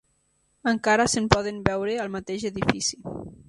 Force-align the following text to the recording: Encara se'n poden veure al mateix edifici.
Encara 0.71 1.05
se'n 1.13 1.29
poden 1.35 1.61
veure 1.69 1.95
al 2.07 2.13
mateix 2.17 2.51
edifici. 2.53 3.03